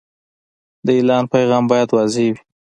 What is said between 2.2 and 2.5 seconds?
وي.